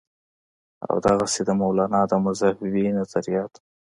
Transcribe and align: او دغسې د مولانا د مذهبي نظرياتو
او 0.87 0.95
دغسې 1.07 1.41
د 1.45 1.49
مولانا 1.61 2.01
د 2.11 2.13
مذهبي 2.25 2.85
نظرياتو 2.97 3.61